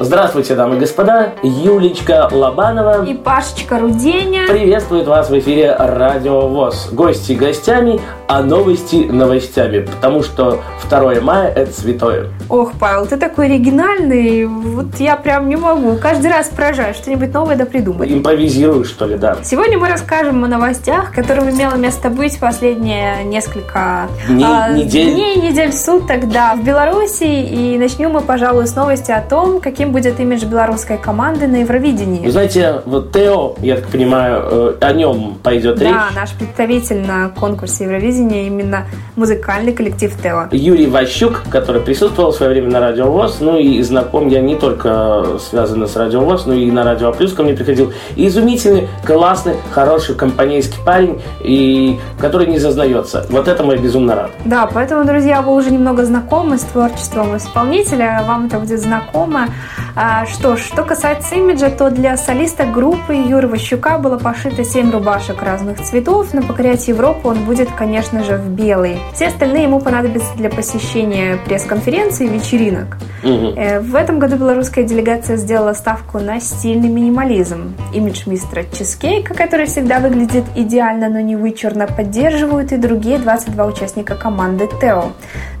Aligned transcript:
Здравствуйте, 0.00 0.54
дамы 0.54 0.76
и 0.76 0.78
господа. 0.78 1.30
Юлечка 1.42 2.28
Лобанова 2.30 3.04
И 3.04 3.14
Пашечка 3.14 3.80
Руденя. 3.80 4.46
приветствует 4.46 5.08
вас 5.08 5.28
в 5.28 5.36
эфире 5.40 5.74
Радио 5.76 6.46
ВОЗ. 6.46 6.90
Гости 6.92 7.32
гостями, 7.32 8.00
а 8.28 8.42
новости 8.42 9.08
новостями. 9.10 9.80
Потому 9.80 10.22
что 10.22 10.60
2 10.88 11.20
мая– 11.20 11.48
это 11.56 11.72
святое. 11.72 12.28
Ох, 12.48 12.74
Павел, 12.78 13.06
ты 13.06 13.16
такой 13.16 13.46
оригинальный. 13.46 14.46
Вот 14.46 14.86
я 15.00 15.16
прям 15.16 15.48
не 15.48 15.56
могу. 15.56 15.96
Каждый 15.96 16.30
раз 16.30 16.48
поражаю, 16.48 16.94
что-нибудь 16.94 17.34
новое 17.34 17.56
да 17.56 17.64
придумать. 17.66 18.08
Импровизирую, 18.08 18.84
что 18.84 19.04
ли, 19.04 19.16
да. 19.18 19.38
Сегодня 19.42 19.78
мы 19.78 19.88
расскажем 19.88 20.44
о 20.44 20.46
новостях, 20.46 21.12
которым 21.12 21.50
имело 21.50 21.74
место 21.74 22.08
быть 22.08 22.38
последние 22.38 23.24
несколько 23.24 24.06
Дней, 24.28 24.46
а, 24.48 24.68
недель. 24.70 25.12
дней, 25.12 25.36
недель, 25.50 25.72
суток, 25.72 26.28
да, 26.30 26.54
в 26.54 26.62
Беларуси. 26.62 27.24
И 27.24 27.76
начнем 27.78 28.12
мы, 28.12 28.20
пожалуй, 28.20 28.68
с 28.68 28.76
новости 28.76 29.10
о 29.10 29.20
том, 29.22 29.60
каким 29.60 29.87
будет 29.88 30.20
имидж 30.20 30.44
белорусской 30.44 30.98
команды 30.98 31.46
на 31.46 31.56
Евровидении. 31.56 32.24
Вы 32.24 32.30
знаете, 32.30 32.82
вот 32.86 33.12
Тео, 33.12 33.54
я 33.60 33.76
так 33.76 33.88
понимаю, 33.88 34.42
э, 34.44 34.74
о 34.80 34.92
нем 34.92 35.38
пойдет 35.42 35.80
речь. 35.80 35.90
Да, 35.90 36.08
наш 36.14 36.32
представитель 36.32 37.06
на 37.06 37.28
конкурсе 37.30 37.84
Евровидения 37.84 38.46
именно 38.46 38.86
музыкальный 39.16 39.72
коллектив 39.72 40.12
Тео. 40.22 40.48
Юрий 40.52 40.86
Ващук, 40.86 41.42
который 41.50 41.80
присутствовал 41.80 42.32
в 42.32 42.36
свое 42.36 42.52
время 42.52 42.70
на 42.70 42.80
Радио 42.80 43.10
ВОЗ, 43.10 43.38
ну 43.40 43.58
и 43.58 43.82
знаком 43.82 44.28
я 44.28 44.40
не 44.40 44.56
только 44.56 45.38
связанно 45.38 45.86
с 45.86 45.96
Радио 45.96 46.20
ВОЗ, 46.20 46.46
но 46.46 46.54
и 46.54 46.70
на 46.70 46.84
Радио 46.84 47.12
Плюс 47.12 47.32
ко 47.32 47.42
мне 47.42 47.54
приходил. 47.54 47.92
И 48.16 48.26
изумительный, 48.28 48.88
классный, 49.04 49.54
хороший 49.72 50.14
компанейский 50.14 50.78
парень, 50.84 51.20
и 51.40 51.98
который 52.20 52.46
не 52.46 52.58
зазнается. 52.58 53.26
Вот 53.30 53.48
этому 53.48 53.72
я 53.72 53.78
безумно 53.78 54.14
рад. 54.14 54.30
Да, 54.44 54.68
поэтому, 54.72 55.04
друзья, 55.04 55.42
вы 55.42 55.54
уже 55.54 55.70
немного 55.70 56.04
знакомы 56.04 56.58
с 56.58 56.62
творчеством 56.62 57.36
исполнителя, 57.36 58.24
вам 58.26 58.46
это 58.46 58.58
будет 58.58 58.80
знакомо. 58.80 59.48
А, 59.94 60.26
что 60.26 60.56
ж, 60.56 60.60
что 60.60 60.84
касается 60.84 61.34
имиджа, 61.34 61.70
то 61.70 61.90
для 61.90 62.16
солиста 62.16 62.64
группы 62.64 63.14
Юры 63.14 63.48
Ващука 63.48 63.98
было 63.98 64.18
пошито 64.18 64.64
7 64.64 64.90
рубашек 64.90 65.42
разных 65.42 65.80
цветов, 65.80 66.28
но 66.32 66.42
покорять 66.42 66.86
Европу 66.88 67.28
он 67.28 67.44
будет, 67.44 67.68
конечно 67.70 68.22
же, 68.22 68.36
в 68.36 68.48
белый. 68.48 68.98
Все 69.14 69.28
остальные 69.28 69.64
ему 69.64 69.80
понадобятся 69.80 70.28
для 70.36 70.50
посещения 70.50 71.38
пресс-конференций 71.46 72.26
и 72.26 72.28
вечеринок. 72.28 72.98
Э, 73.22 73.80
В 73.80 73.94
этом 73.94 74.18
году 74.18 74.36
белорусская 74.36 74.84
делегация 74.84 75.36
сделала 75.36 75.72
ставку 75.72 76.18
на 76.18 76.40
стильный 76.40 76.88
минимализм. 76.88 77.74
Имидж 77.92 78.22
мистера 78.26 78.64
Чизкейка, 78.72 79.34
который 79.34 79.66
всегда 79.66 79.98
выглядит 79.98 80.44
идеально, 80.54 81.08
но 81.08 81.20
не 81.20 81.36
вычурно, 81.36 81.86
поддерживают 81.86 82.72
и 82.72 82.76
другие 82.76 83.18
22 83.18 83.66
участника 83.66 84.14
команды 84.14 84.68
Тео. 84.80 85.12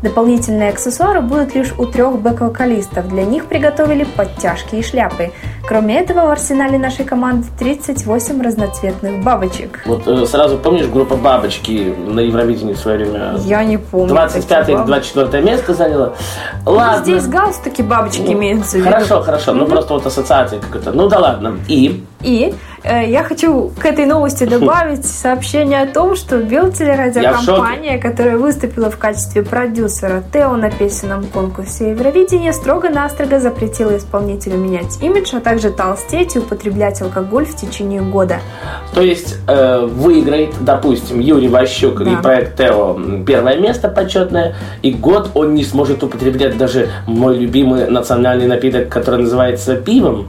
Дополнительные 0.02 0.70
аксессуары 0.70 1.20
будут 1.20 1.54
лишь 1.54 1.72
у 1.78 1.86
трех 1.86 2.20
бэк-вокалистов. 2.20 3.08
Для 3.08 3.24
них 3.24 3.46
приготовили 3.46 4.06
подтяжки 4.08 4.76
и 4.76 4.82
шляпы. 4.82 5.30
Кроме 5.66 6.00
этого, 6.00 6.26
в 6.26 6.30
арсенале 6.30 6.78
нашей 6.78 7.04
команды 7.04 7.46
38 7.58 8.42
разноцветных 8.42 9.22
бабочек. 9.22 9.82
Вот 9.84 10.06
э, 10.06 10.26
сразу 10.26 10.56
помнишь 10.58 10.86
группа 10.86 11.16
«Бабочки» 11.16 11.94
на 12.06 12.20
Евровидении 12.20 12.72
в 12.72 12.78
свое 12.78 12.98
время? 12.98 13.34
Я 13.44 13.62
не 13.64 13.76
помню. 13.76 14.08
25 14.08 14.48
таких 14.48 14.68
или 14.68 14.74
бабочек. 14.76 15.14
24 15.14 15.42
место 15.42 15.74
заняла. 15.74 16.14
Ладно. 16.64 17.02
Здесь 17.02 17.26
галстуки 17.26 17.82
бабочки 17.82 18.22
Ну, 18.26 18.32
имеются 18.32 18.76
в 18.76 18.80
виду. 18.80 18.90
Хорошо, 18.90 19.22
хорошо. 19.22 19.52
Ну, 19.52 19.66
просто 19.66 19.94
вот 19.94 20.06
ассоциация 20.06 20.60
какая-то. 20.60 20.92
Ну, 20.92 21.08
да 21.08 21.18
ладно. 21.18 21.58
И? 21.68 22.04
И 22.22 22.54
я 22.90 23.22
хочу 23.22 23.70
к 23.78 23.84
этой 23.84 24.06
новости 24.06 24.44
добавить 24.44 25.04
сообщение 25.04 25.82
о 25.82 25.86
том, 25.86 26.16
что 26.16 26.38
Белтелерадиокомпания, 26.38 27.98
которая 27.98 28.38
выступила 28.38 28.90
в 28.90 28.98
качестве 28.98 29.42
продюсера 29.42 30.22
Тео 30.32 30.56
на 30.56 30.70
песенном 30.70 31.24
конкурсе 31.26 31.90
Евровидения, 31.90 32.52
строго-настрого 32.52 33.40
запретила 33.40 33.96
исполнителю 33.96 34.56
менять 34.56 35.02
имидж, 35.02 35.34
а 35.36 35.40
также 35.40 35.70
толстеть 35.70 36.36
и 36.36 36.38
употреблять 36.38 37.02
алкоголь 37.02 37.44
в 37.44 37.56
течение 37.56 38.00
года. 38.00 38.38
То 38.94 39.02
есть 39.02 39.36
э, 39.46 39.86
выиграет, 39.86 40.54
допустим, 40.60 41.20
Юрий 41.20 41.48
Ващук 41.48 42.02
Да. 42.02 42.10
и 42.12 42.16
проект 42.22 42.56
Тео 42.56 42.98
первое 43.26 43.58
место 43.58 43.88
почетное, 43.88 44.54
и 44.82 44.92
год 44.92 45.30
он 45.34 45.54
не 45.54 45.64
сможет 45.64 46.02
употреблять 46.02 46.56
даже 46.56 46.88
мой 47.06 47.36
любимый 47.36 47.88
национальный 47.90 48.46
напиток, 48.46 48.88
который 48.88 49.22
называется 49.22 49.76
пивом. 49.76 50.26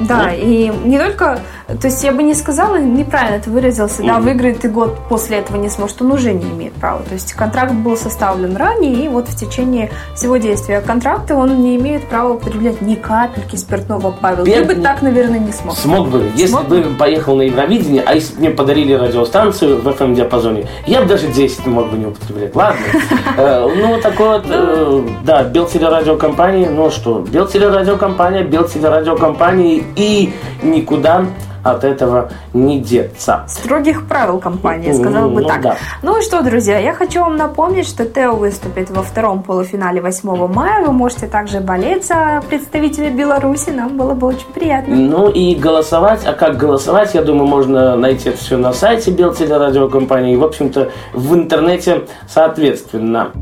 Да, 0.00 0.30
и 0.32 0.70
не 0.84 0.98
только, 0.98 1.38
то 1.66 1.86
есть 1.88 2.04
я 2.04 2.12
бы 2.12 2.22
не 2.22 2.34
сказала, 2.34 2.76
неправильно 2.78 3.40
ты 3.40 3.50
выразился, 3.50 4.02
да, 4.02 4.14
Мгм. 4.14 4.22
выиграет 4.24 4.64
и 4.64 4.68
год 4.68 4.96
после 5.08 5.38
этого 5.38 5.56
не 5.56 5.68
сможет, 5.68 6.00
он 6.02 6.12
уже 6.12 6.32
не 6.32 6.44
имеет 6.50 6.72
права. 6.74 7.02
То 7.08 7.14
есть 7.14 7.32
контракт 7.32 7.72
был 7.72 7.96
составлен 7.96 8.56
ранее, 8.56 8.94
и 9.04 9.08
вот 9.08 9.28
в 9.28 9.36
течение 9.36 9.90
всего 10.14 10.36
действия 10.36 10.80
контракта 10.80 11.34
он 11.34 11.60
не 11.62 11.76
имеет 11.76 12.08
права 12.08 12.34
употреблять 12.34 12.80
ни 12.82 12.94
капельки 12.94 13.56
спиртного, 13.56 14.14
Павел. 14.20 14.44
Ты 14.44 14.64
бы 14.64 14.76
так, 14.76 15.02
наверное, 15.02 15.40
не 15.40 15.52
смог. 15.52 15.76
Смог 15.76 16.08
бы, 16.08 16.30
если 16.36 16.46
Смог 16.52 16.68
бы 16.68 16.82
поехал 16.98 17.36
на 17.36 17.42
Евровидение, 17.42 18.02
а 18.06 18.14
если 18.14 18.34
бы 18.34 18.40
мне 18.40 18.50
подарили 18.50 18.92
радиостанцию 18.92 19.80
в 19.82 19.88
FM-диапазоне, 19.88 20.68
я 20.86 21.00
бы 21.02 21.06
даже 21.08 21.26
10 21.26 21.66
мог 21.66 21.90
бы 21.90 21.98
не 21.98 22.06
употреблять. 22.06 22.54
Ладно. 22.54 22.80
Э, 23.38 23.66
Ну, 23.76 24.00
такой 24.00 24.28
вот, 24.28 24.44
э, 24.48 25.02
да, 25.24 25.42
Белтелерадиокомпания, 25.44 26.70
ну 26.70 26.90
что, 26.90 27.18
Белтелерадиокомпания, 27.20 28.44
Белтелерадиокомпания 28.44 29.82
и 29.96 30.32
никуда 30.66 31.24
от 31.62 31.84
этого 31.84 32.30
не 32.52 32.80
деться. 32.80 33.44
Строгих 33.48 34.06
правил 34.06 34.38
компании, 34.38 34.92
сказала 34.92 35.28
бы 35.28 35.42
Ну, 35.42 35.48
так. 35.48 35.62
да. 35.62 35.76
Ну 36.02 36.18
и 36.18 36.22
что, 36.22 36.42
друзья, 36.42 36.78
я 36.78 36.94
хочу 36.94 37.20
вам 37.20 37.36
напомнить, 37.36 37.88
что 37.88 38.04
Тео 38.04 38.36
выступит 38.36 38.90
во 38.90 39.02
втором 39.02 39.42
полуфинале 39.42 40.00
8 40.00 40.46
мая. 40.46 40.84
Вы 40.86 40.92
можете 40.92 41.26
также 41.26 41.60
болеть 41.60 42.06
за 42.06 42.40
представителя 42.48 43.10
Беларуси. 43.10 43.70
Нам 43.70 43.96
было 43.96 44.14
бы 44.14 44.28
очень 44.28 44.46
приятно. 44.54 44.94
Ну 44.94 45.28
и 45.28 45.54
голосовать, 45.56 46.24
а 46.24 46.34
как 46.34 46.56
голосовать, 46.56 47.14
я 47.14 47.22
думаю, 47.22 47.48
можно 47.48 47.96
найти 47.96 48.28
это 48.28 48.38
все 48.38 48.56
на 48.56 48.72
сайте 48.72 49.10
Белтелерадиокомпании 49.10 50.34
и, 50.34 50.36
в 50.36 50.44
общем-то, 50.44 50.90
в 51.14 51.34
интернете 51.34 52.02
соответственно. 52.28 53.32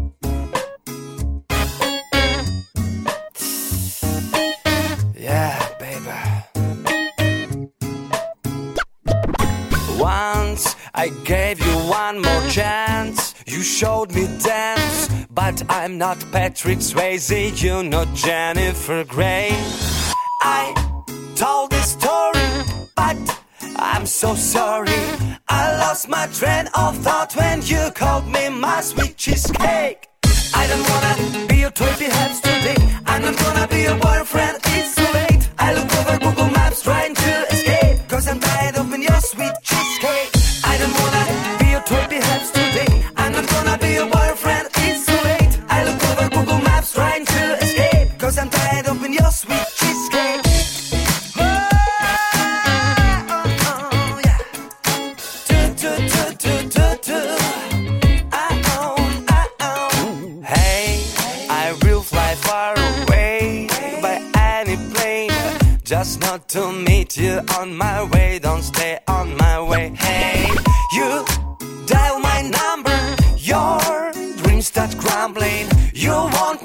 But 15.44 15.62
I'm 15.69 15.99
not 15.99 16.19
Patrick 16.32 16.78
Swayze. 16.78 17.62
You're 17.62 17.82
not 17.82 18.09
Jennifer 18.15 19.05
Grey. 19.05 19.50
I 20.41 20.62
told 21.37 21.71
this 21.71 21.91
story, 21.99 22.49
but 22.97 23.19
I'm 23.77 24.06
so 24.06 24.34
sorry. 24.34 25.03
I 25.49 25.62
lost 25.82 26.09
my 26.09 26.27
train 26.38 26.66
of 26.75 26.97
thought 27.05 27.37
when 27.37 27.60
you 27.62 27.82
called 27.94 28.27
me 28.27 28.49
my 28.49 28.81
sweet 28.81 29.16
cheesecake. 29.19 30.09
I 30.60 30.62
don't 30.71 30.87
wanna 30.93 31.47
be 31.49 31.56
your 31.65 31.75
twenty 31.81 32.06
hands 32.16 32.41
today. 32.41 32.81
I'm 33.06 33.22
not 33.22 33.37
gonna 33.44 33.66
be 33.69 33.82
your 33.88 33.99
boyfriend. 34.06 34.56
It's 34.76 34.94
too 34.99 35.11
late. 35.19 35.43
I 35.59 35.75
look 35.76 35.91
over 35.99 36.16
Google 36.25 36.54
Just 65.96 66.20
not 66.23 66.49
to 66.49 66.73
meet 66.73 67.17
you 67.17 67.41
on 67.56 67.73
my 67.76 68.02
way. 68.02 68.41
Don't 68.41 68.62
stay 68.64 68.99
on 69.06 69.37
my 69.37 69.62
way. 69.62 69.91
Hey, 69.94 70.50
you 70.93 71.25
dial 71.87 72.19
my 72.19 72.43
number. 72.58 72.99
Your 73.38 73.79
dreams 74.43 74.67
start 74.67 74.99
crumbling. 74.99 75.69
You 75.93 76.11
want 76.11 76.63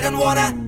I 0.00 0.02
don't 0.04 0.18
wanna. 0.18 0.59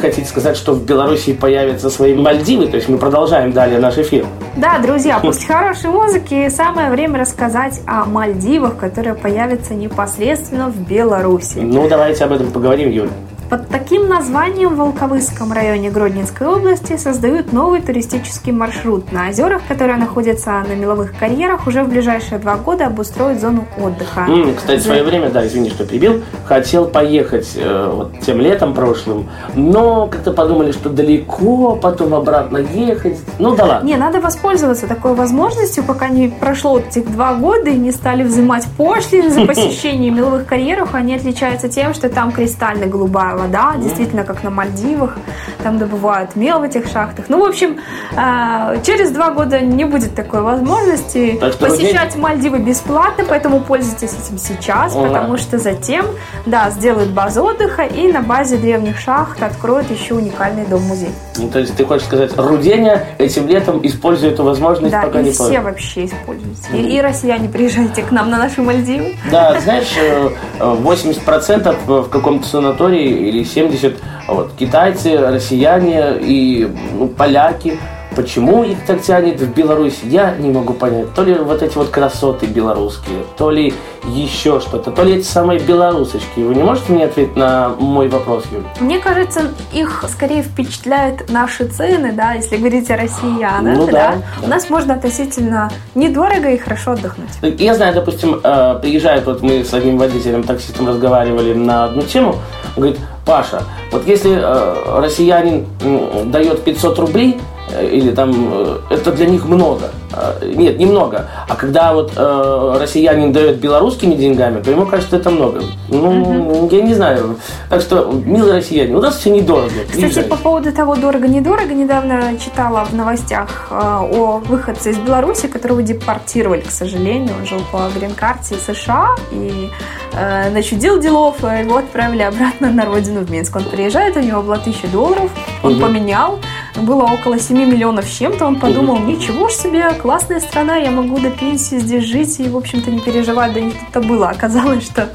Хотите 0.00 0.26
сказать, 0.26 0.56
что 0.56 0.72
в 0.72 0.84
Беларуси 0.84 1.32
появятся 1.32 1.90
свои 1.90 2.14
Мальдивы? 2.14 2.66
То 2.66 2.76
есть 2.76 2.88
мы 2.88 2.98
продолжаем 2.98 3.52
далее 3.52 3.78
наш 3.78 3.98
эфир. 3.98 4.26
Да, 4.56 4.78
друзья, 4.78 5.18
после 5.20 5.46
хорошей 5.46 5.90
музыки 5.90 6.48
самое 6.48 6.90
время 6.90 7.20
рассказать 7.20 7.80
о 7.86 8.04
Мальдивах, 8.06 8.76
которые 8.76 9.14
появятся 9.14 9.74
непосредственно 9.74 10.68
в 10.68 10.76
Беларуси. 10.88 11.58
Ну, 11.58 11.88
давайте 11.88 12.24
об 12.24 12.32
этом 12.32 12.50
поговорим, 12.50 12.90
Юля. 12.90 13.10
Под 13.50 13.66
таким 13.68 14.08
названием 14.08 14.74
в 14.74 14.76
Волковыском 14.76 15.52
районе 15.52 15.90
Гродненской 15.90 16.46
области 16.46 16.96
создают 16.96 17.52
новый 17.52 17.80
туристический 17.80 18.52
маршрут. 18.52 19.10
На 19.10 19.30
озерах, 19.30 19.62
которые 19.66 19.96
находятся 19.96 20.52
на 20.68 20.74
меловых 20.76 21.18
карьерах, 21.18 21.66
уже 21.66 21.82
в 21.82 21.88
ближайшие 21.88 22.38
два 22.38 22.54
года 22.54 22.86
обустроят 22.86 23.40
зону 23.40 23.66
отдыха. 23.76 24.20
М, 24.28 24.54
кстати, 24.54 24.78
в 24.78 24.84
свое 24.84 25.02
время, 25.02 25.30
да, 25.30 25.44
извини, 25.44 25.70
что 25.70 25.84
перебил, 25.84 26.22
хотел 26.44 26.86
поехать 26.86 27.50
э, 27.56 27.92
вот 27.92 28.20
тем 28.20 28.40
летом 28.40 28.72
прошлым, 28.72 29.28
но 29.56 30.06
как-то 30.06 30.30
подумали, 30.30 30.70
что 30.70 30.88
далеко, 30.88 31.74
потом 31.74 32.14
обратно 32.14 32.58
ехать. 32.58 33.18
Ну 33.40 33.56
да 33.56 33.64
ладно. 33.64 33.84
Не, 33.84 33.96
надо 33.96 34.20
воспользоваться 34.20 34.86
такой 34.86 35.14
возможностью, 35.14 35.82
пока 35.82 36.08
не 36.08 36.28
прошло 36.28 36.74
вот 36.74 36.86
этих 36.86 37.10
два 37.10 37.34
года 37.34 37.70
и 37.70 37.76
не 37.76 37.90
стали 37.90 38.22
взимать 38.22 38.64
пошлины 38.76 39.28
за 39.28 39.40
посещение 39.46 40.12
меловых 40.12 40.46
карьеров. 40.46 40.94
Они 40.94 41.16
отличаются 41.16 41.68
тем, 41.68 41.94
что 41.94 42.08
там 42.08 42.30
кристально 42.30 42.86
голубая 42.86 43.39
вода, 43.40 43.74
действительно 43.76 44.24
как 44.24 44.42
на 44.44 44.50
Мальдивах. 44.50 45.16
Там 45.62 45.78
добывают 45.78 46.36
мел 46.36 46.60
в 46.60 46.62
этих 46.62 46.86
шахтах. 46.88 47.26
Ну, 47.28 47.40
в 47.44 47.48
общем, 47.48 47.78
а, 48.16 48.76
через 48.82 49.10
два 49.10 49.30
года 49.30 49.60
не 49.60 49.84
будет 49.84 50.14
такой 50.14 50.40
возможности 50.42 51.38
Так 51.40 51.56
посещать 51.56 52.16
Мальдивы 52.16 52.58
бесплатно, 52.58 53.24
поэтому 53.28 53.60
пользуйтесь 53.60 54.12
этим 54.12 54.38
сейчас, 54.38 54.94
Ага. 54.94 55.08
потому 55.08 55.36
что 55.36 55.58
затем, 55.58 56.04
да, 56.46 56.70
сделают 56.70 57.10
базу 57.10 57.42
отдыха 57.44 57.82
и 57.82 58.12
на 58.12 58.20
базе 58.22 58.56
древних 58.56 58.98
шахт 58.98 59.42
откроют 59.42 59.90
еще 59.90 60.14
уникальный 60.14 60.66
дом-музей. 60.66 61.10
Ну, 61.38 61.48
то 61.48 61.58
есть 61.58 61.74
ты 61.76 61.84
хочешь 61.84 62.06
сказать, 62.06 62.32
Руденя 62.36 63.06
этим 63.18 63.46
летом 63.48 63.80
использует 63.82 64.34
эту 64.34 64.44
возможность, 64.44 64.92
Да, 64.92 65.02
пока 65.02 65.20
и 65.20 65.24
не 65.24 65.30
все 65.30 65.38
поздно. 65.44 65.60
вообще 65.62 66.04
используйте. 66.06 66.60
И, 66.74 66.96
и 66.96 67.00
россияне, 67.00 67.48
приезжайте 67.48 68.02
к 68.02 68.10
нам 68.10 68.30
на 68.30 68.38
наши 68.38 68.60
Мальдивы. 68.62 69.14
Да, 69.30 69.58
знаешь, 69.60 69.92
э, 69.98 70.30
э, 70.58 70.76
80% 70.82 71.76
в 71.86 72.08
каком-то 72.08 72.46
санатории 72.46 73.29
или 73.30 73.42
70% 73.42 73.96
вот, 74.28 74.52
китайцы, 74.58 75.16
россияне 75.18 76.18
и 76.20 76.68
ну, 76.94 77.08
поляки. 77.08 77.78
Почему 78.16 78.64
их 78.64 78.84
так 78.86 79.02
тянет 79.02 79.40
в 79.40 79.54
Беларусь, 79.54 80.00
я 80.02 80.34
не 80.36 80.50
могу 80.50 80.72
понять. 80.72 81.14
То 81.14 81.22
ли 81.22 81.34
вот 81.34 81.62
эти 81.62 81.76
вот 81.76 81.90
красоты 81.90 82.46
белорусские, 82.46 83.22
то 83.38 83.50
ли 83.50 83.72
еще 84.04 84.58
что-то, 84.60 84.90
то 84.90 85.04
ли 85.04 85.14
эти 85.14 85.26
самые 85.26 85.60
белорусочки. 85.60 86.40
Вы 86.40 86.56
не 86.56 86.62
можете 86.64 86.92
мне 86.92 87.04
ответить 87.04 87.36
на 87.36 87.68
мой 87.68 88.08
вопрос, 88.08 88.44
Юль? 88.50 88.64
Мне 88.80 88.98
кажется, 88.98 89.42
их 89.72 90.04
скорее 90.08 90.42
впечатляют 90.42 91.30
наши 91.30 91.66
цены, 91.68 92.12
да, 92.12 92.32
если 92.32 92.56
говорить 92.56 92.90
о 92.90 92.96
россиянах, 92.96 93.76
Ну 93.76 93.86
да, 93.86 93.92
да. 93.92 94.12
да. 94.12 94.46
У 94.46 94.48
нас 94.48 94.68
можно 94.68 94.94
относительно 94.94 95.70
недорого 95.94 96.50
и 96.50 96.58
хорошо 96.58 96.92
отдохнуть. 96.92 97.30
Я 97.60 97.76
знаю, 97.76 97.94
допустим, 97.94 98.40
э, 98.42 98.78
приезжает, 98.82 99.24
вот 99.26 99.40
мы 99.42 99.64
с 99.64 99.72
одним 99.72 99.98
водителем, 99.98 100.42
таксистом 100.42 100.88
разговаривали 100.88 101.54
на 101.54 101.84
одну 101.84 102.02
тему, 102.02 102.34
он 102.76 102.82
говорит, 102.82 102.98
Паша, 103.24 103.62
вот 103.92 104.06
если 104.06 104.32
э, 104.40 105.00
россиянин 105.00 105.66
м, 105.82 106.30
дает 106.30 106.64
500 106.64 106.98
рублей, 106.98 107.38
э, 107.38 107.40
или 107.82 108.10
там, 108.10 108.32
э, 108.52 108.78
это 108.90 109.12
для 109.12 109.26
них 109.26 109.44
много. 109.46 109.90
Э, 110.12 110.52
Нет, 110.54 110.78
немного. 110.78 111.26
А 111.48 111.54
когда 111.56 111.92
вот 111.92 112.12
э, 112.16 112.76
россиянин 112.80 113.32
дает 113.32 113.58
белорусскими 113.58 114.14
деньгами, 114.14 114.60
то 114.62 114.70
ему 114.70 114.86
кажется, 114.86 115.16
это 115.16 115.30
много. 115.30 115.62
Ну, 115.88 116.68
я 116.72 116.82
не 116.82 116.94
знаю. 116.94 117.36
Так 117.68 117.80
что, 117.80 118.10
милые 118.26 118.54
россияне, 118.58 118.94
у 118.96 119.00
нас 119.00 119.16
все 119.16 119.30
недорого. 119.30 119.68
Кстати, 119.68 120.00
Приезжайте. 120.00 120.28
по 120.30 120.36
поводу 120.36 120.72
того 120.72 120.96
дорого-недорого, 120.96 121.72
недавно 121.74 122.36
читала 122.38 122.84
в 122.84 122.92
новостях 122.94 123.68
э, 123.70 123.74
о 123.74 124.38
выходце 124.44 124.90
из 124.90 124.98
Беларуси, 124.98 125.46
которого 125.46 125.82
депортировали, 125.82 126.60
к 126.62 126.70
сожалению. 126.70 127.34
Он 127.40 127.46
жил 127.46 127.60
по 127.72 127.88
грин-карте 127.96 128.56
США 128.56 129.14
и 129.32 129.70
э, 130.14 130.50
начудил 130.50 130.98
делов, 131.00 131.40
его 131.42 131.76
отправили 131.78 132.22
обратно 132.22 132.70
на 132.70 132.84
родину 132.84 133.20
в 133.20 133.30
Минск. 133.30 133.56
Он 133.56 133.64
приезжает, 133.64 134.16
у 134.16 134.20
него 134.20 134.42
было 134.42 134.54
1000 134.56 134.88
долларов, 134.88 135.30
он 135.62 135.74
Мгм. 135.74 135.82
поменял, 135.82 136.38
было 136.76 137.02
около 137.04 137.38
7 137.38 137.56
миллионов 137.56 138.06
с 138.06 138.16
чем-то, 138.18 138.46
он 138.46 138.58
подумал, 138.58 138.98
ничего 138.98 139.48
ж 139.48 139.52
себе, 139.52 139.90
классная 139.94 140.40
страна, 140.40 140.76
я 140.76 140.90
могу 140.90 141.18
до 141.18 141.30
пенсии 141.30 141.78
здесь 141.78 142.04
жить 142.04 142.38
и, 142.40 142.48
в 142.48 142.56
общем-то, 142.56 142.90
не 142.90 143.00
переживать, 143.00 143.52
да 143.52 143.60
не 143.60 143.70
тут-то 143.72 144.00
было. 144.00 144.28
Оказалось, 144.28 144.84
что 144.84 145.08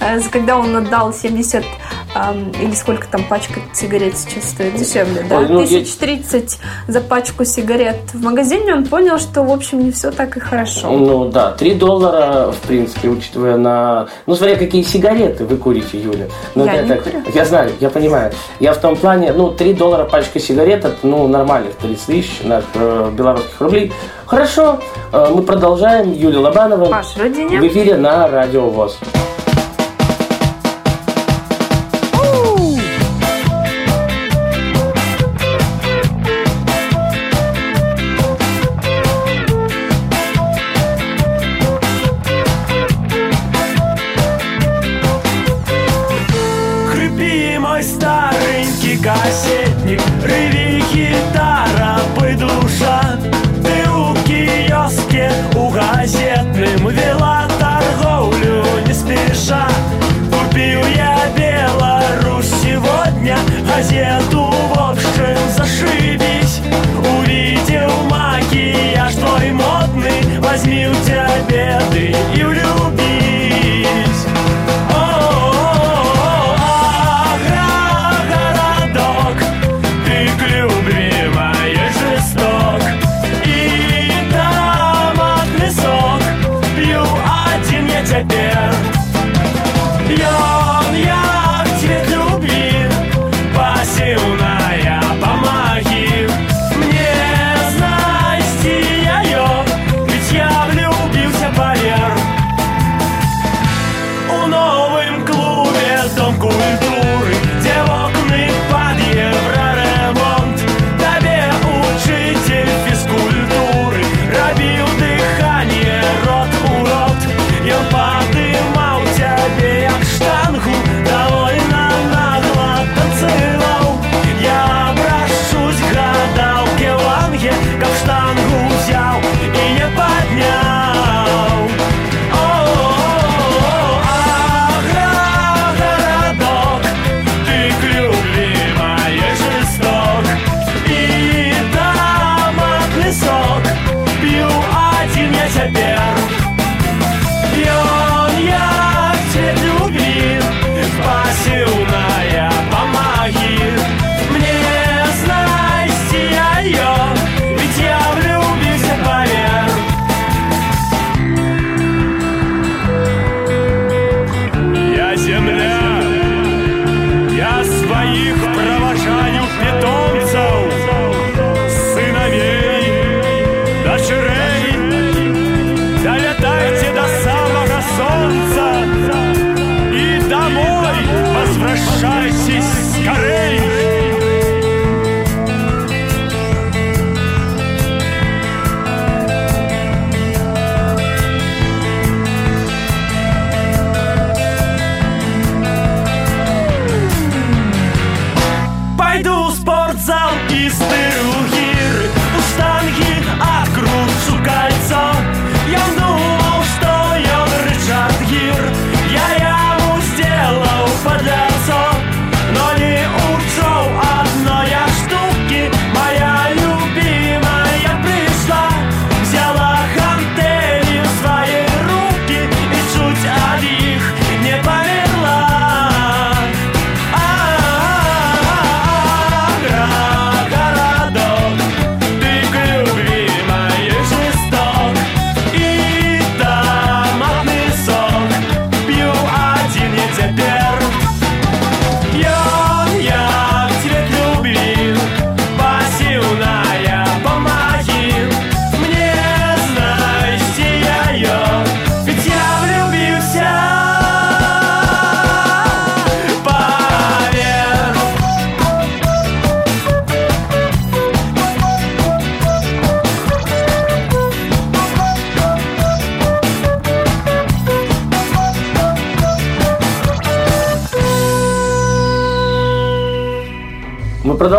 э, 0.00 0.20
когда 0.30 0.58
он 0.58 0.74
отдал 0.76 1.12
70 1.12 1.64
эм, 2.14 2.52
или 2.60 2.74
сколько 2.74 3.06
там 3.06 3.24
пачка 3.24 3.60
сигарет 3.72 4.16
сейчас 4.16 4.50
стоит 4.50 4.76
дешевле, 4.76 5.24
да, 5.28 5.38
Ой, 5.38 5.48
ну, 5.48 5.60
я- 5.62 5.84
за 6.88 7.00
пачку 7.00 7.44
сигарет 7.44 7.96
в 8.12 8.22
магазине, 8.22 8.74
он 8.74 8.84
понял, 8.86 9.18
что, 9.18 9.42
в 9.42 9.50
общем, 9.50 9.84
не 9.84 9.90
все 9.92 10.10
так 10.10 10.36
и 10.36 10.40
хорошо. 10.40 10.90
Ну 10.90 11.30
да, 11.30 11.52
3 11.52 11.74
доллара, 11.74 12.52
в 12.52 12.58
принципе, 12.66 13.08
учитывая 13.08 13.56
на... 13.56 14.08
Ну, 14.26 14.34
смотря 14.34 14.56
какие 14.56 14.82
сигареты 14.82 15.44
вы 15.44 15.56
курите, 15.56 15.98
Юля. 16.00 16.26
Ну, 16.54 16.64
Я 16.64 16.74
это- 16.74 16.94
не 16.94 17.00
курю. 17.00 17.22
Я 17.34 17.44
знаю, 17.44 17.70
я 17.80 17.90
понимаю. 17.90 18.32
Я 18.60 18.72
в 18.72 18.78
том 18.80 18.96
плане, 18.96 19.32
ну, 19.32 19.50
3 19.50 19.74
доллара 19.74 20.04
пачка 20.04 20.38
сигарет, 20.40 20.84
это, 20.84 21.06
ну, 21.12 21.28
нормальных 21.28 21.74
30 21.74 22.06
тысяч 22.06 22.40
наших 22.42 22.70
э, 22.74 23.10
белорусских 23.12 23.60
рублей. 23.60 23.92
Хорошо, 24.24 24.78
э, 25.12 25.26
мы 25.30 25.42
продолжаем. 25.42 26.10
Юлия 26.12 26.38
Лобанова 26.38 26.86
Паш, 26.86 27.18
Родине. 27.18 27.60
в 27.60 27.66
эфире 27.66 27.96
на 27.96 28.26
Радио 28.28 28.70
ВОЗ. 28.70 28.98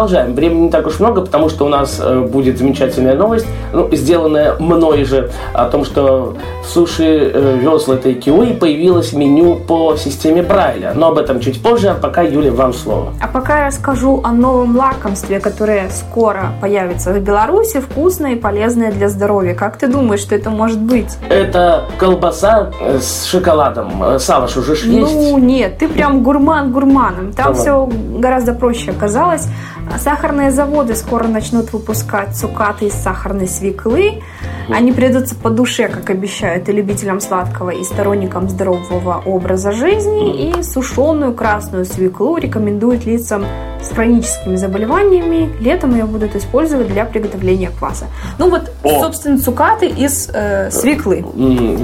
Продолжаем. 0.03 0.36
Времени 0.36 0.62
не 0.63 0.69
так 0.69 0.86
уж 0.86 1.00
много, 1.00 1.22
потому 1.22 1.50
что 1.50 1.65
у 1.65 1.69
нас 1.69 2.00
э, 2.03 2.19
будет 2.19 2.57
замечательная 2.57 3.15
новость, 3.15 3.45
ну, 3.72 3.89
сделанная 3.93 4.55
мной 4.60 5.05
же, 5.05 5.31
о 5.53 5.65
том, 5.65 5.86
что 5.86 6.36
в 6.63 6.67
суши 6.67 7.31
э, 7.33 7.57
весла 7.62 7.95
Тайкиуи 7.95 8.53
появилось 8.53 9.13
меню 9.13 9.55
по 9.55 9.95
системе 9.95 10.43
Брайля. 10.43 10.91
Но 10.93 11.07
об 11.07 11.17
этом 11.17 11.39
чуть 11.39 11.62
позже, 11.62 11.89
а 11.89 11.93
пока, 11.93 12.22
Юля, 12.22 12.51
вам 12.51 12.74
слово. 12.74 13.13
А 13.22 13.27
пока 13.27 13.60
я 13.60 13.67
расскажу 13.67 14.19
о 14.24 14.33
новом 14.33 14.75
лакомстве, 14.75 15.39
которое 15.39 15.89
скоро 15.89 16.51
появится 16.60 17.13
в 17.13 17.19
Беларуси, 17.19 17.79
вкусное 17.79 18.33
и 18.33 18.36
полезное 18.36 18.91
для 18.91 19.07
здоровья. 19.07 19.53
Как 19.53 19.77
ты 19.77 19.88
думаешь, 19.88 20.19
что 20.19 20.36
это 20.36 20.50
может 20.50 20.81
быть? 20.81 21.17
Это 21.29 21.86
колбаса 21.98 22.72
э, 22.81 23.00
с 23.00 23.25
шоколадом. 23.25 24.19
Салаш 24.19 24.57
уже 24.57 24.75
ж 24.75 24.83
есть. 24.83 25.15
Ну 25.15 25.38
нет, 25.38 25.77
ты 25.77 25.88
прям 25.88 26.24
гурман 26.24 26.74
гурманом. 26.74 27.31
Там 27.31 27.53
Давай. 27.53 27.62
все 27.62 27.89
гораздо 28.19 28.53
проще 28.53 28.91
оказалось. 28.91 29.48
Сахарные 29.97 30.51
заводы 30.51 30.95
скоро 30.95 31.27
начнут 31.27 31.71
выпускать 31.71 32.35
цукаты 32.35 32.87
из 32.87 32.93
сахарной 32.93 33.47
свеклы. 33.47 34.21
Они 34.70 34.91
придутся 34.91 35.36
по 35.36 35.50
душе, 35.50 35.88
как 35.88 36.10
обещают, 36.10 36.70
и 36.70 36.72
любителям 36.72 37.20
сладкого, 37.20 37.70
и 37.72 37.84
сторонникам 37.84 38.50
здорового 38.50 39.22
образа 39.25 39.72
жизни. 39.72 40.50
И 40.50 40.63
сушеную 40.63 41.34
красную 41.34 41.86
свеклу 41.86 42.38
рекомендуют 42.38 43.05
лицам 43.05 43.46
с 43.82 43.89
хроническими 43.89 44.55
заболеваниями. 44.55 45.50
Летом 45.60 45.93
ее 45.93 46.05
будут 46.05 46.36
использовать 46.36 46.88
для 46.88 47.03
приготовления 47.03 47.70
кваса. 47.77 48.05
Ну 48.38 48.50
вот, 48.50 48.72
О! 48.84 49.01
собственно, 49.01 49.38
цукаты 49.38 49.88
из 49.88 50.29
э, 50.34 50.72
свеклы. 50.72 51.25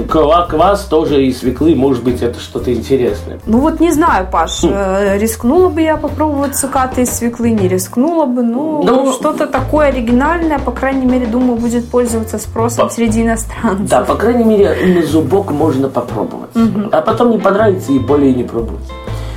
Квас 0.08 0.84
тоже 0.84 1.26
из 1.26 1.40
свеклы, 1.40 1.74
может 1.74 2.02
быть, 2.02 2.22
это 2.22 2.40
что-то 2.40 2.72
интересное. 2.72 3.38
Ну 3.44 3.60
вот 3.60 3.80
не 3.80 3.92
знаю, 3.92 4.26
Паш, 4.32 4.64
э, 4.64 5.18
рискнула 5.18 5.68
бы 5.68 5.82
я 5.82 5.96
попробовать 5.98 6.56
цукаты 6.56 7.02
из 7.02 7.10
свеклы, 7.10 7.50
не 7.50 7.68
рискнула 7.68 8.24
бы. 8.24 8.42
Ну, 8.42 8.82
Ну, 8.82 9.12
что-то 9.12 9.46
такое 9.46 9.88
оригинальное, 9.88 10.58
по 10.58 10.72
крайней 10.72 11.06
мере, 11.06 11.26
думаю, 11.26 11.56
будет 11.56 11.88
пользоваться 11.90 12.38
спросом 12.38 12.69
По- 12.76 12.88
среди 12.88 13.22
иностранцев. 13.22 13.88
Да, 13.88 14.02
по 14.02 14.14
крайней 14.14 14.44
мере, 14.44 14.76
на 14.94 15.06
зубок 15.06 15.50
можно 15.50 15.88
попробовать. 15.88 16.50
А 16.92 17.00
потом 17.00 17.30
не 17.30 17.38
понравится 17.38 17.92
и 17.92 17.98
более 17.98 18.34
не 18.34 18.44
пробовать. 18.44 18.88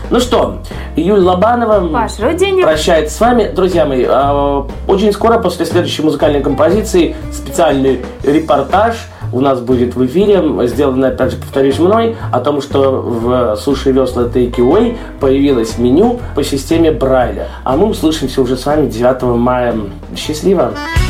Ну 0.09 0.19
что, 0.19 0.59
Юль 0.95 1.21
Лобанова 1.21 1.87
Паш, 1.87 2.17
прощается 2.17 3.15
с 3.15 3.19
вами. 3.19 3.51
Друзья 3.55 3.85
мои, 3.85 4.05
а, 4.07 4.67
очень 4.87 5.11
скоро 5.11 5.39
после 5.39 5.65
следующей 5.65 6.03
музыкальной 6.03 6.41
композиции 6.41 7.15
специальный 7.31 8.01
репортаж 8.23 8.95
у 9.31 9.39
нас 9.39 9.59
будет 9.59 9.95
в 9.95 10.05
эфире, 10.05 10.43
сделанный, 10.67 11.09
опять 11.09 11.31
же, 11.31 11.37
повторюсь, 11.37 11.79
мной, 11.79 12.15
о 12.31 12.39
том, 12.39 12.61
что 12.61 13.01
в 13.01 13.55
суши 13.55 13.91
весла 13.91 14.23
Take 14.23 14.57
Away 14.57 14.97
появилось 15.19 15.79
меню 15.79 16.19
по 16.35 16.43
системе 16.43 16.91
Брайля. 16.91 17.47
А 17.63 17.75
мы 17.75 17.87
услышимся 17.87 18.41
уже 18.41 18.55
с 18.55 18.65
вами 18.65 18.87
9 18.87 19.23
мая. 19.23 19.75
Счастливо! 20.15 20.73
тобой 20.73 21.02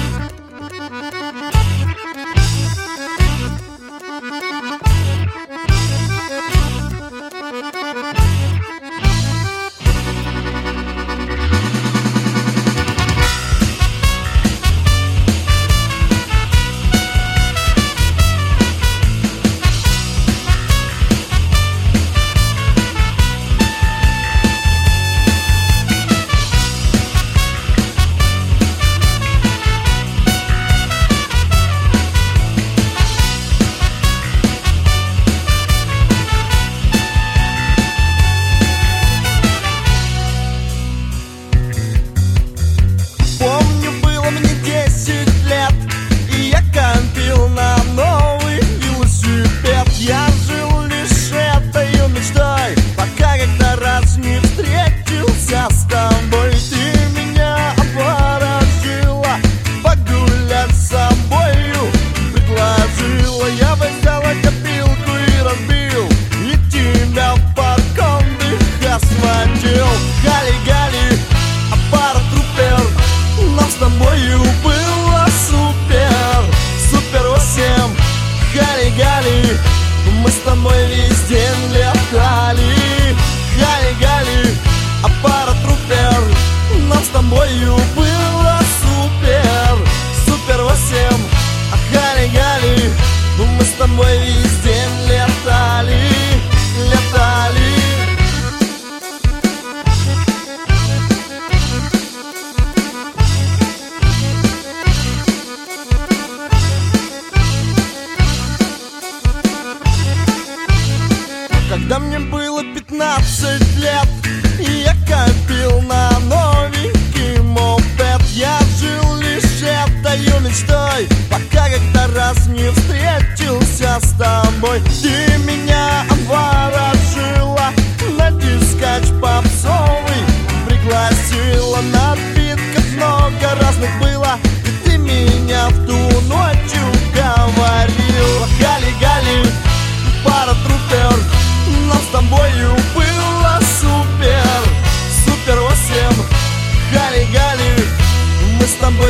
Мы 93.96 94.06
с 94.44 95.13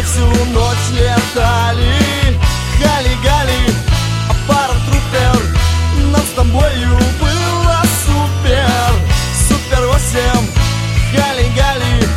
всю 0.03 0.25
ночь 0.51 0.89
летали. 0.91 2.13
Гали-гали 2.79 3.73
Пара 4.47 4.73
трупер 4.87 5.41
Нам 6.11 6.21
с 6.21 6.35
тобою 6.35 6.97
было 7.19 7.81
супер 8.05 8.91
Супер 9.47 9.87
8 9.87 10.19
Гали-гали 11.15 12.07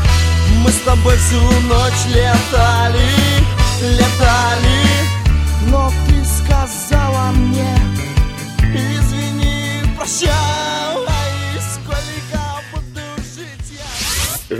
Мы 0.64 0.70
с 0.70 0.78
тобой 0.78 1.16
всю 1.18 1.40
ночь 1.68 2.06
летали 2.08 2.25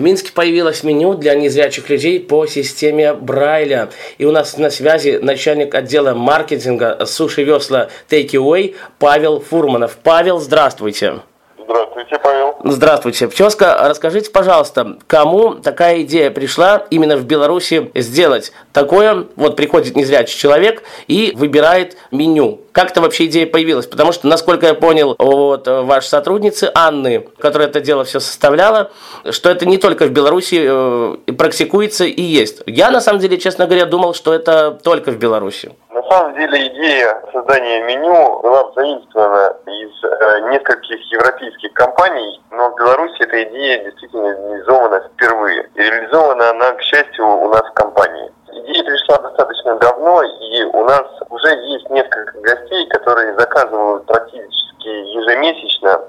Минске 0.07 0.31
появилось 0.31 0.85
меню 0.85 1.15
для 1.15 1.35
незрячих 1.35 1.91
людей 1.91 2.21
по 2.21 2.47
системе 2.47 3.13
Брайля. 3.13 3.89
И 4.19 4.25
у 4.25 4.31
нас 4.31 4.57
на 4.57 4.71
связи 4.71 5.19
начальник 5.21 5.75
отдела 5.75 6.15
маркетинга 6.15 7.05
Суши 7.07 7.43
Весла 7.43 7.89
Take 8.09 8.31
Away 8.31 8.77
Павел 9.01 9.41
Фурманов. 9.41 9.99
Павел, 10.01 10.39
здравствуйте. 10.39 11.23
Здравствуйте, 11.59 12.21
Павел. 12.23 12.57
Здравствуйте. 12.63 13.27
Пчелска, 13.27 13.77
расскажите, 13.89 14.31
пожалуйста, 14.31 14.97
кому 15.09 15.55
такая 15.55 16.03
идея 16.03 16.31
пришла 16.31 16.87
именно 16.91 17.17
в 17.17 17.25
Беларуси 17.25 17.91
сделать 17.97 18.53
такое? 18.73 19.27
Вот 19.35 19.57
приходит 19.57 19.97
незрячий 19.97 20.39
человек 20.39 20.85
и 21.09 21.33
выбирает 21.35 21.97
меню. 22.13 22.61
Как 22.77 22.91
это 22.91 23.01
вообще 23.01 23.25
идея 23.25 23.47
появилась? 23.47 23.87
Потому 23.87 24.13
что, 24.13 24.27
насколько 24.27 24.67
я 24.67 24.75
понял 24.75 25.17
от 25.19 25.67
э, 25.67 25.81
вашей 25.81 26.09
сотрудницы 26.09 26.71
Анны, 26.75 27.27
которая 27.39 27.69
это 27.69 27.81
дело 27.81 28.05
все 28.05 28.21
составляла, 28.21 28.91
что 29.31 29.49
это 29.49 29.65
не 29.65 29.79
только 29.79 30.05
в 30.05 30.11
Беларуси 30.11 30.61
э, 30.69 31.33
практикуется 31.33 32.05
и 32.05 32.21
есть. 32.21 32.63
Я, 32.67 32.91
на 32.91 33.01
самом 33.01 33.21
деле, 33.21 33.39
честно 33.39 33.65
говоря, 33.65 33.87
думал, 33.87 34.13
что 34.13 34.35
это 34.35 34.73
только 34.73 35.11
в 35.11 35.17
Беларуси. 35.17 35.75
На 35.89 36.03
самом 36.03 36.35
деле 36.35 36.67
идея 36.67 37.23
создания 37.33 37.83
меню 37.83 38.41
была 38.43 38.71
заимствована 38.75 39.57
из 39.67 40.05
э, 40.05 40.51
нескольких 40.53 41.01
европейских 41.13 41.73
компаний, 41.73 42.43
но 42.51 42.69
в 42.69 42.77
Беларуси 42.77 43.23
эта 43.23 43.43
идея 43.45 43.85
действительно 43.85 44.37
реализована 44.51 45.01
впервые. 45.15 45.71
И 45.77 45.81
реализована 45.81 46.51
она, 46.51 46.73
к 46.73 46.83
счастью, 46.83 47.27
у 47.27 47.49
нас 47.49 47.63
в 47.71 47.73
компании. 47.73 48.31
Идея 48.57 48.85
пришла 48.85 49.19
достаточно 49.19 49.77
давно, 49.77 50.23
и 50.23 50.65
у 50.65 50.85
нас 50.85 51.07
уже 51.29 51.49
есть 51.49 51.91
несколько 51.91 52.41
гостей, 52.41 52.87
которые 52.89 53.35
заказывают 53.39 54.07
практически 54.07 54.89
ежемесячно 54.89 56.01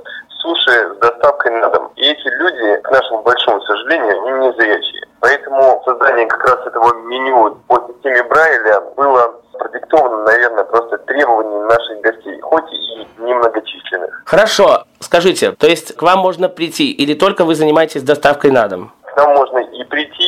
суши 0.41 0.95
с 0.95 0.97
доставкой 0.99 1.51
на 1.59 1.69
дом. 1.69 1.91
И 1.97 2.03
эти 2.03 2.27
люди, 2.27 2.81
к 2.81 2.91
нашему 2.91 3.21
большому 3.23 3.61
сожалению, 3.61 4.23
они 4.23 4.47
не 4.47 4.53
зрячие. 4.53 5.01
Поэтому 5.19 5.81
создание 5.85 6.27
как 6.27 6.43
раз 6.47 6.67
этого 6.67 6.93
меню 7.07 7.57
по 7.67 7.83
системе 7.87 8.23
Брайля 8.23 8.81
было 8.95 9.35
продиктовано, 9.59 10.23
наверное, 10.23 10.63
просто 10.63 10.97
требованием 10.99 11.67
наших 11.67 12.01
гостей, 12.01 12.39
хоть 12.41 12.71
и 12.71 13.07
немногочисленных. 13.19 14.21
Хорошо, 14.25 14.85
скажите, 14.99 15.51
то 15.51 15.67
есть 15.67 15.95
к 15.95 16.01
вам 16.01 16.19
можно 16.19 16.47
прийти 16.47 16.91
или 16.91 17.13
только 17.13 17.43
вы 17.43 17.55
занимаетесь 17.55 18.03
доставкой 18.03 18.51
на 18.51 18.67
дом? 18.67 18.93
К 19.03 19.17
нам 19.17 19.33
можно 19.33 19.57
и 19.57 19.83
прийти, 19.85 20.26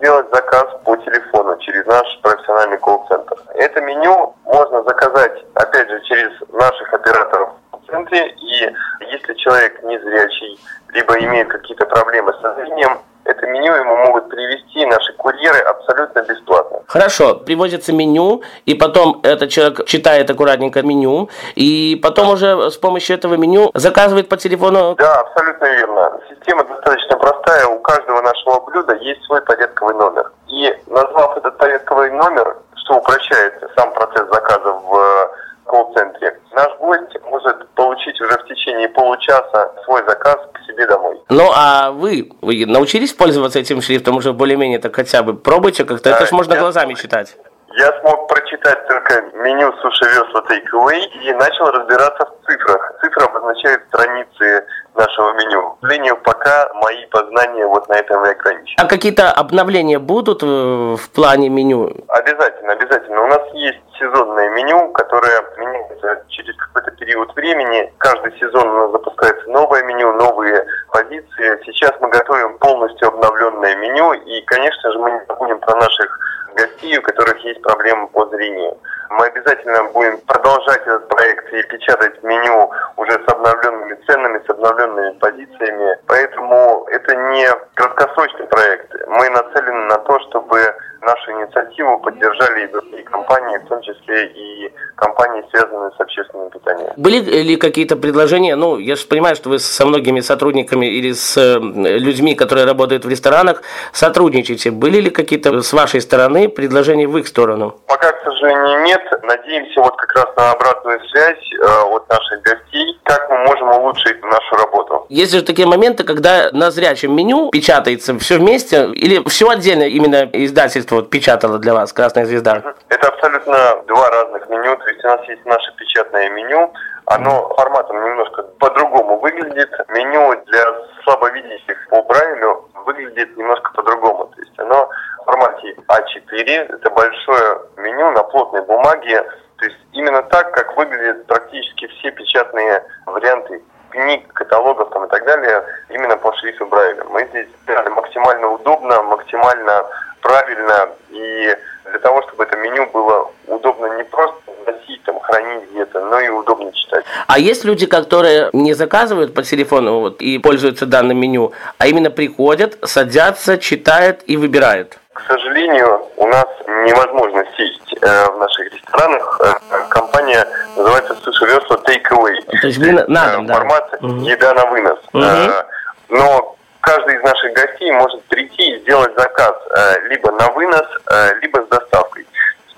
сделать 0.00 0.26
заказ 0.32 0.64
по 0.82 0.96
телефону 0.96 1.58
через 1.58 1.84
наш 1.84 2.18
профессиональный 2.22 2.78
колл-центр. 2.78 3.36
Это 3.54 3.82
меню 3.82 4.34
можно 4.46 4.82
заказать, 4.82 5.44
опять 5.54 5.90
же, 5.90 6.00
через 6.04 6.30
наших 6.48 6.94
операторов 6.94 7.50
в 7.72 7.86
центре. 7.90 8.28
И 8.28 8.74
если 9.12 9.34
человек 9.34 9.82
незрячий, 9.82 10.58
либо 10.88 11.18
имеет 11.18 11.48
какие-то 11.48 11.84
проблемы 11.84 12.32
со 12.40 12.54
зрением, 12.54 12.98
это 13.24 13.46
меню 13.46 13.74
ему 13.74 13.96
могут 13.96 14.28
привезти 14.28 14.86
наши 14.86 15.12
курьеры 15.14 15.58
абсолютно 15.60 16.22
бесплатно. 16.22 16.80
Хорошо, 16.86 17.34
привозится 17.34 17.92
меню, 17.92 18.42
и 18.66 18.74
потом 18.74 19.20
этот 19.22 19.50
человек 19.50 19.86
читает 19.86 20.30
аккуратненько 20.30 20.82
меню, 20.82 21.28
и 21.54 21.98
потом 22.02 22.30
уже 22.30 22.70
с 22.70 22.76
помощью 22.76 23.16
этого 23.16 23.34
меню 23.34 23.70
заказывает 23.74 24.28
по 24.28 24.36
телефону. 24.36 24.94
Да, 24.98 25.20
абсолютно 25.20 25.64
верно. 25.66 26.20
Система 26.28 26.64
достаточно 26.64 27.16
простая. 27.16 27.66
У 27.66 27.78
каждого 27.80 28.20
нашего 28.22 28.60
блюда 28.60 28.94
есть 28.96 29.22
свой 29.24 29.42
порядковый 29.42 29.94
номер. 29.94 30.32
И 30.48 30.74
назвав 30.86 31.36
этот 31.36 31.56
порядковый 31.58 32.10
номер, 32.10 32.56
что 32.76 32.96
упрощает 32.96 33.54
сам 33.76 33.92
процесс 33.92 34.26
заказа 34.28 34.72
в 34.72 35.30
колл-центре, 35.70 36.36
наш 36.52 36.68
гость 36.78 37.16
может 37.30 37.68
получить 37.74 38.20
уже 38.20 38.32
в 38.38 38.44
течение 38.46 38.88
получаса 38.88 39.72
свой 39.84 40.02
заказ 40.06 40.36
к 40.52 40.58
себе 40.66 40.86
домой. 40.86 41.16
Ну, 41.28 41.48
а 41.54 41.92
вы, 41.92 42.30
вы 42.40 42.66
научились 42.66 43.12
пользоваться 43.12 43.58
этим 43.60 43.80
шрифтом 43.80 44.16
уже 44.16 44.32
более-менее 44.32 44.80
так 44.80 44.94
хотя 44.96 45.22
бы? 45.22 45.34
Пробуйте 45.34 45.84
как-то, 45.84 46.10
это 46.10 46.20
Да, 46.20 46.26
ж 46.26 46.32
можно 46.32 46.54
я- 46.54 46.60
глазами 46.60 46.94
читать. 46.94 47.36
Я 47.72 47.92
смог 48.00 48.26
прочитать 48.28 48.86
только 48.88 49.22
меню 49.34 49.72
суши 49.80 50.04
весла 50.06 50.42
Takeaway 50.48 51.04
и 51.22 51.32
начал 51.34 51.66
разбираться 51.66 52.26
в 52.26 52.46
цифрах. 52.46 52.94
Цифры 53.00 53.26
обозначают 53.26 53.82
страницы 53.88 54.66
нашего 54.96 55.32
меню. 55.34 55.76
К 55.76 55.80
сожалению, 55.82 56.16
пока 56.16 56.68
мои 56.74 57.06
познания 57.06 57.66
вот 57.66 57.88
на 57.88 57.94
этом 57.94 58.24
и 58.24 58.30
ограничены. 58.30 58.74
А 58.76 58.88
какие-то 58.88 59.30
обновления 59.30 60.00
будут 60.00 60.42
э, 60.42 60.46
в 60.46 61.10
плане 61.14 61.48
меню? 61.48 61.92
Обязательно, 62.08 62.72
обязательно. 62.72 63.22
У 63.22 63.26
нас 63.28 63.42
есть 63.54 63.78
сезонное 63.98 64.50
меню, 64.50 64.88
которое 64.92 65.42
меняется 65.58 66.24
через 66.28 66.56
какой-то 66.56 66.90
период 66.92 67.34
времени. 67.36 67.92
Каждый 67.98 68.36
сезон 68.40 68.68
у 68.68 68.78
нас 68.80 68.90
запускается 68.92 69.48
новое 69.48 69.82
меню, 69.84 70.12
новые 70.14 70.66
позиции. 70.92 71.60
Сейчас 71.66 71.92
мы 72.00 72.08
готовим 72.08 72.58
полностью 72.58 73.08
обновленное 73.08 73.76
меню. 73.76 74.12
И, 74.12 74.40
конечно 74.42 74.90
же, 74.90 74.98
мы 74.98 75.12
не 75.12 75.20
забудем 75.28 75.60
про 75.60 75.76
наших 75.76 76.18
гостей, 76.54 76.98
у 76.98 77.02
которых 77.02 77.38
есть 77.44 77.62
проблемы 77.62 78.08
по 78.08 78.26
зрению. 78.26 78.76
Мы 79.10 79.26
обязательно 79.26 79.84
будем 79.92 80.18
продолжать 80.18 80.82
этот 80.82 81.08
проект 81.08 81.52
и 81.52 81.62
печатать 81.64 82.22
меню 82.22 82.70
уже 82.96 83.12
с 83.12 83.28
обновленными 83.28 83.98
ценами, 84.06 84.40
с 84.46 84.50
обновленными 84.50 85.18
позициями. 85.18 85.98
Поэтому 86.06 86.86
это 86.90 87.16
не 87.16 87.48
краткосрочный 87.74 88.46
проект. 88.46 88.94
Мы 89.08 89.28
нацелены 89.30 89.86
на 89.86 89.98
то, 89.98 90.18
чтобы 90.20 90.74
нашу 91.02 91.32
инициативу 91.32 91.98
поддержали 91.98 92.64
и 92.64 92.72
другие 92.72 93.02
компании, 93.04 93.58
в 93.58 93.68
том 93.68 93.80
числе 93.82 94.26
и 94.26 94.72
компании, 94.96 95.44
связанные 95.50 95.90
с 95.96 96.00
общественным 96.00 96.50
питанием. 96.50 96.92
Были 96.96 97.20
ли 97.20 97.56
какие-то 97.56 97.96
предложения, 97.96 98.56
ну, 98.56 98.78
я 98.78 98.96
же 98.96 99.06
понимаю, 99.06 99.36
что 99.36 99.48
вы 99.48 99.58
со 99.58 99.86
многими 99.86 100.20
сотрудниками 100.20 100.86
или 100.86 101.12
с 101.12 101.36
э, 101.36 101.58
людьми, 101.58 102.34
которые 102.34 102.66
работают 102.66 103.04
в 103.04 103.08
ресторанах, 103.08 103.62
сотрудничаете. 103.92 104.70
Были 104.70 105.00
ли 105.00 105.10
какие-то 105.10 105.62
с 105.62 105.72
вашей 105.72 106.00
стороны 106.00 106.48
предложения 106.48 107.06
в 107.08 107.16
их 107.18 107.26
сторону? 107.26 107.76
Пока, 107.86 108.12
к 108.12 108.22
сожалению, 108.24 108.82
нет. 108.84 109.00
Надеемся 109.22 109.80
вот 109.80 109.96
как 109.96 110.12
раз 110.14 110.36
на 110.36 110.52
обратную 110.52 111.00
связь 111.08 111.52
э, 111.60 111.66
от 111.66 112.08
наших 112.08 112.42
гостей, 112.42 112.98
как 113.04 113.30
мы 113.30 113.38
можем 113.38 113.68
улучшить 113.68 114.22
нашу 114.22 114.56
работу. 114.56 115.06
Есть 115.08 115.32
же 115.32 115.42
такие 115.42 115.66
моменты, 115.66 116.04
когда 116.04 116.50
на 116.52 116.70
зрячем 116.70 117.14
меню 117.14 117.50
печатается 117.50 118.18
все 118.18 118.38
вместе, 118.38 118.90
или 118.92 119.26
все 119.28 119.48
отдельно 119.48 119.84
именно 119.84 120.28
издательство 120.32 120.89
вот 120.90 121.10
печатало 121.10 121.58
для 121.58 121.74
вас, 121.74 121.92
«Красная 121.92 122.24
звезда». 122.24 122.62
Это 122.88 123.08
абсолютно 123.08 123.82
два 123.86 124.10
разных 124.10 124.48
меню. 124.48 124.76
То 124.76 124.88
есть 124.88 125.04
у 125.04 125.08
нас 125.08 125.20
есть 125.28 125.44
наше 125.44 125.74
печатное 125.76 126.30
меню, 126.30 126.72
Оно 127.06 127.52
форматом 127.56 128.04
немножко 128.04 128.42
по-другому 128.58 129.18
выглядит. 129.18 129.70
Меню 129.88 130.40
для 130.46 130.64
слабовидящих 131.02 131.88
по 131.88 132.02
Брайлю 132.02 132.68
выглядит 132.86 133.36
немножко 133.36 133.72
по-другому. 133.72 134.26
То 134.26 134.40
есть 134.40 134.58
оно 134.58 134.88
в 135.20 135.24
формате 135.24 135.74
А4. 135.88 136.74
Это 136.74 136.90
большое 136.90 137.58
меню 137.78 138.12
на 138.12 138.22
плотной 138.22 138.62
бумаге. 138.62 139.22
То 139.58 139.64
есть 139.64 139.78
именно 139.92 140.22
так, 140.22 140.52
как 140.52 140.76
выглядят 140.76 141.26
практически 141.26 141.86
все 141.88 142.10
печатные 142.12 142.84
варианты 143.06 143.62
книг, 143.90 144.32
каталогов 144.32 144.90
там 144.90 145.04
и 145.04 145.08
так 145.08 145.24
далее, 145.24 145.62
именно 145.90 146.16
по 146.16 146.32
шрифту 146.36 146.66
Брайля. 146.66 147.04
Мы 147.04 147.26
здесь 147.30 147.48
сделали 147.62 147.88
максимально 147.88 148.48
удобно, 148.48 149.02
максимально 149.02 149.84
правильно 150.22 150.88
и 151.10 151.54
для 151.90 151.98
того, 151.98 152.22
чтобы 152.22 152.44
это 152.44 152.56
меню 152.56 152.86
было 152.92 153.30
удобно 153.46 153.96
не 153.96 154.04
просто 154.04 154.40
носить, 154.66 155.02
там, 155.04 155.18
хранить 155.20 155.70
где-то, 155.70 156.00
но 156.00 156.20
и 156.20 156.28
удобно 156.28 156.72
читать. 156.72 157.04
А 157.26 157.38
есть 157.38 157.64
люди, 157.64 157.86
которые 157.86 158.50
не 158.52 158.74
заказывают 158.74 159.34
по 159.34 159.42
телефону 159.42 160.00
вот, 160.00 160.22
и 160.22 160.38
пользуются 160.38 160.86
данным 160.86 161.18
меню, 161.18 161.52
а 161.78 161.86
именно 161.88 162.10
приходят, 162.10 162.78
садятся, 162.82 163.58
читают 163.58 164.20
и 164.26 164.36
выбирают? 164.36 164.99
К 165.24 165.32
сожалению, 165.32 166.06
у 166.16 166.26
нас 166.26 166.46
невозможно 166.66 167.44
сесть 167.56 167.94
э, 168.02 168.24
в 168.30 168.38
наших 168.38 168.72
ресторанах. 168.72 169.40
Э, 169.40 169.88
компания 169.88 170.46
называется 170.76 171.14
Суши 171.16 171.44
Весла 171.46 171.76
Takeaway. 171.84 172.60
То 172.60 172.66
есть 172.66 172.78
вы 172.78 172.92
на- 172.92 173.06
на 173.06 173.32
дом, 173.36 173.44
Э, 173.44 173.48
да? 173.48 173.54
Формат 173.54 174.02
Мгм. 174.02 174.18
еда 174.22 174.54
на 174.54 174.66
вынос. 174.66 174.98
Мгм. 175.12 175.24
Э, 175.24 175.64
но 176.08 176.56
каждый 176.80 177.16
из 177.16 177.22
наших 177.22 177.52
гостей 177.52 177.92
может 177.92 178.22
прийти 178.24 178.72
и 178.72 178.80
сделать 178.80 179.12
заказ 179.16 179.54
э, 179.76 180.00
либо 180.08 180.32
на 180.32 180.48
вынос, 180.50 180.86
э, 181.12 181.34
либо 181.42 181.62
с 181.62 181.68
доставкой. 181.68 182.26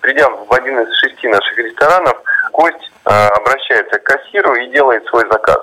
Придя 0.00 0.28
в 0.28 0.52
один 0.52 0.80
из 0.80 0.94
шести 0.98 1.28
наших 1.28 1.56
ресторанов, 1.58 2.16
гость 2.52 2.90
э, 3.06 3.10
обращается 3.28 3.98
к 3.98 4.02
кассиру 4.04 4.54
и 4.56 4.66
делает 4.68 5.04
свой 5.06 5.24
заказ. 5.30 5.58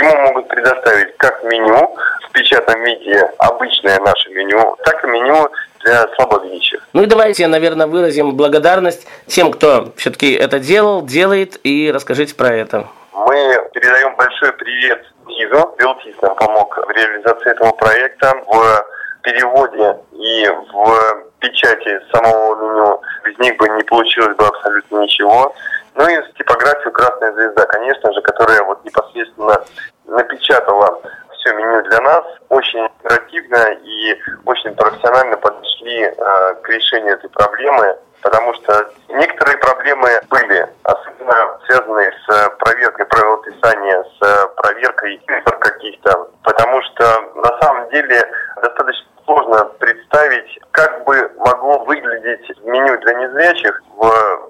Ему 0.00 0.16
могут 0.16 0.48
предоставить 0.48 1.14
как 1.18 1.44
меню 1.44 1.94
в 2.26 2.32
печатном 2.32 2.82
виде, 2.84 3.20
обычное 3.36 4.00
наше 4.00 4.30
меню, 4.30 4.78
так 4.82 5.04
и 5.04 5.06
меню 5.08 5.50
для 5.80 6.08
слабовидящих. 6.14 6.80
Ну 6.94 7.02
и 7.02 7.06
давайте, 7.06 7.46
наверное, 7.46 7.86
выразим 7.86 8.34
благодарность 8.34 9.06
тем, 9.26 9.52
кто 9.52 9.92
все-таки 9.96 10.32
это 10.32 10.58
делал, 10.58 11.02
делает, 11.02 11.60
и 11.64 11.92
расскажите 11.92 12.34
про 12.34 12.48
это. 12.48 12.86
Мы 13.12 13.68
передаем 13.74 14.16
большой 14.16 14.54
привет 14.54 15.04
ТИЗу. 15.28 15.74
Белтиз 15.78 16.14
нам 16.22 16.34
помог 16.34 16.78
в 16.78 16.90
реализации 16.92 17.50
этого 17.50 17.72
проекта, 17.72 18.32
в 18.46 18.86
переводе 19.20 19.96
и 20.12 20.48
в 20.72 21.24
печати 21.40 22.00
самого 22.10 22.56
меню. 22.56 23.02
Без 23.26 23.38
них 23.38 23.54
бы 23.58 23.68
не 23.68 23.82
получилось 23.82 24.34
бы 24.34 24.46
абсолютно 24.46 25.02
ничего. 25.02 25.54
Ну 25.94 26.08
и 26.08 26.16
с 26.16 26.34
типографией 26.34 26.92
«Красная 26.92 27.32
звезда», 27.32 27.66
конечно 27.66 28.12
же, 28.12 28.22
которая 28.22 28.62
вот 28.62 28.84
непосредственно 28.84 29.62
напечатала 30.06 31.00
все 31.32 31.54
меню 31.54 31.82
для 31.82 32.00
нас. 32.00 32.24
Очень 32.48 32.84
оперативно 32.86 33.72
и 33.82 34.18
очень 34.44 34.74
профессионально 34.74 35.36
подошли 35.38 36.02
э, 36.02 36.54
к 36.62 36.68
решению 36.68 37.14
этой 37.14 37.30
проблемы, 37.30 37.96
потому 38.22 38.54
что 38.54 38.90
некоторые 39.08 39.56
проблемы 39.58 40.08
были, 40.28 40.68
особенно 40.82 41.58
связанные 41.66 42.12
с 42.26 42.48
проверкой 42.58 43.06
правописания, 43.06 44.02
с 44.02 44.22
э, 44.22 44.46
проверкой 44.56 45.20
цифр 45.26 45.58
каких-то, 45.58 46.28
потому 46.42 46.82
что 46.82 47.04
на 47.34 47.58
самом 47.60 47.88
деле 47.90 48.22
достаточно 48.62 49.06
сложно 49.30 49.64
представить, 49.78 50.58
как 50.72 51.04
бы 51.04 51.30
могло 51.38 51.84
выглядеть 51.84 52.48
меню 52.64 52.98
для 52.98 53.14
незрячих 53.14 53.80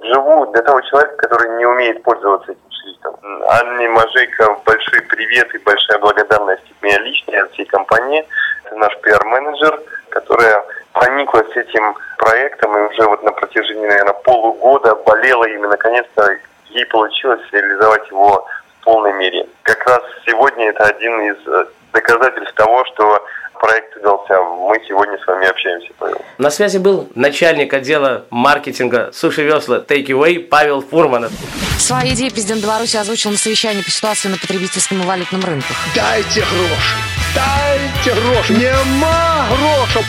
вживую 0.01 0.47
для 0.53 0.63
того 0.63 0.81
человека, 0.83 1.17
который 1.17 1.57
не 1.59 1.67
умеет 1.67 2.03
пользоваться 2.03 2.53
этим 2.53 2.71
шрифтом. 2.71 3.17
Анне 3.49 3.89
Мажейко 3.89 4.57
большой 4.65 5.03
привет 5.03 5.55
и 5.55 5.59
большая 5.59 5.99
благодарность 5.99 6.65
от 6.71 6.83
меня 6.83 6.99
лично 7.01 7.31
и 7.33 7.37
от 7.37 7.53
всей 7.53 7.67
компании. 7.67 8.27
Это 8.65 8.77
наш 8.77 8.97
пиар-менеджер, 9.01 9.81
которая 10.09 10.65
прониклась 10.93 11.55
этим 11.57 11.95
проектом 12.19 12.77
и 12.77 12.93
уже 12.93 13.07
вот 13.07 13.23
на 13.23 13.33
протяжении, 13.33 13.87
наверное, 13.87 14.15
полугода 14.15 14.95
болела 14.95 15.45
им, 15.45 15.65
и 15.65 15.69
наконец-то 15.69 16.37
ей 16.71 16.87
получилось 16.87 17.43
реализовать 17.53 18.09
его 18.09 18.47
в 18.81 18.85
полной 18.85 19.13
мере. 19.13 19.47
Как 19.63 19.85
раз 19.87 20.01
сегодня 20.27 20.71
это 20.71 20.85
один 20.85 21.21
из 21.21 21.37
э, 21.47 21.67
доказательств 21.93 22.55
того, 22.55 22.85
что 22.87 23.23
проект 23.61 23.97
удался. 23.97 24.41
Мы 24.41 24.75
сегодня 24.89 25.19
с 25.19 25.27
вами 25.27 25.47
общаемся, 25.47 25.89
Павел. 25.99 26.21
На 26.39 26.51
связи 26.51 26.79
был 26.79 27.09
начальник 27.15 27.73
отдела 27.75 28.25
маркетинга 28.31 29.11
Суши 29.13 29.43
Весла 29.43 29.79
Take 29.79 30.07
Away 30.07 30.41
Павел 30.41 30.81
Фурманов. 30.81 31.31
Свои 31.79 32.15
идеи 32.15 32.31
президент 32.31 32.63
Беларуси 32.63 32.97
озвучил 32.97 33.31
на 33.31 33.37
совещании 33.37 33.83
по 33.83 33.91
ситуации 33.91 34.29
на 34.29 34.39
потребительском 34.39 35.03
и 35.03 35.07
валютном 35.07 35.45
рынках. 35.45 35.77
Дайте 35.95 36.41
гроши, 36.41 36.97
дайте 37.35 38.21
гроши. 38.21 38.53
Нема 38.55 39.47
грошей, 39.49 40.05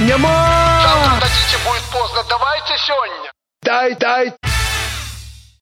нема. 0.00 1.18
Дадите, 1.20 1.56
будет 1.66 1.82
поздно. 1.92 2.22
Давайте 2.28 2.74
сегодня. 2.86 3.32
Дай, 3.62 3.94
дай. 3.94 4.32